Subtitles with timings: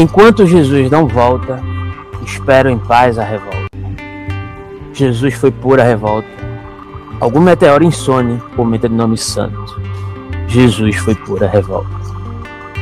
[0.00, 1.60] Enquanto Jesus não volta,
[2.24, 3.66] espero em paz a revolta.
[4.92, 6.28] Jesus foi pura revolta.
[7.18, 9.82] Algum meteoro insone cometa de nome santo.
[10.46, 11.90] Jesus foi pura revolta.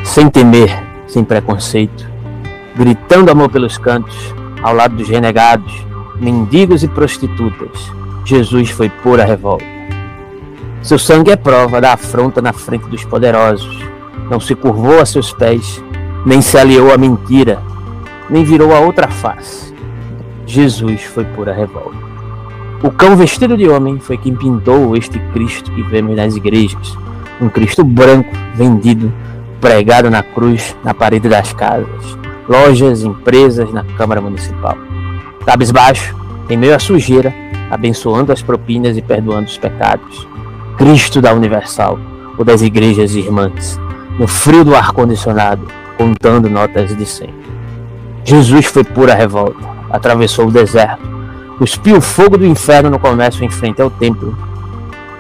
[0.04, 0.70] Sem temer,
[1.06, 2.06] sem preconceito,
[2.76, 5.86] gritando amor pelos cantos, ao lado dos renegados,
[6.16, 7.90] mendigos e prostitutas,
[8.26, 9.64] Jesus foi pura revolta.
[10.82, 13.74] Seu sangue é prova da afronta na frente dos poderosos.
[14.30, 15.82] Não se curvou a seus pés,
[16.26, 17.62] nem se aliou à mentira,
[18.28, 19.72] nem virou a outra face.
[20.44, 21.96] Jesus foi pura revolta.
[22.82, 26.98] O cão vestido de homem foi quem pintou este Cristo que vemos nas igrejas.
[27.40, 29.12] Um Cristo branco, vendido,
[29.60, 32.18] pregado na cruz, na parede das casas,
[32.48, 34.76] lojas, empresas, na Câmara Municipal.
[35.44, 36.16] Cabisbaixo,
[36.50, 37.32] em meio à sujeira,
[37.70, 40.26] abençoando as propinas e perdoando os pecados.
[40.76, 42.00] Cristo da Universal,
[42.36, 43.80] ou das igrejas irmãs,
[44.18, 47.34] no frio do ar-condicionado, contando notas de 100.
[48.24, 51.02] Jesus foi pura revolta, atravessou o deserto,
[51.58, 54.36] cuspiu o fogo do inferno no comércio em frente ao templo.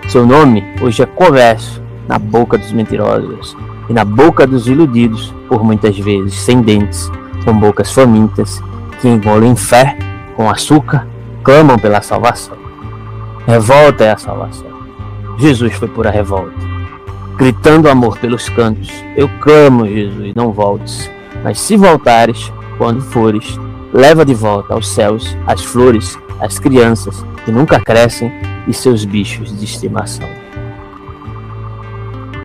[0.08, 3.56] Seu nome hoje é comércio na boca dos mentirosos
[3.88, 7.10] e na boca dos iludidos, por muitas vezes sem dentes,
[7.44, 8.62] com bocas famintas,
[9.00, 9.96] que engolem fé
[10.36, 11.06] com açúcar,
[11.42, 12.56] clamam pela salvação.
[13.46, 14.66] Revolta é a salvação.
[15.38, 16.75] Jesus foi pura revolta.
[17.36, 21.10] Gritando amor pelos cantos, eu clamo, Jesus, não voltes.
[21.44, 23.58] Mas se voltares, quando fores,
[23.92, 28.32] leva de volta aos céus as flores, as crianças que nunca crescem
[28.66, 30.26] e seus bichos de estimação.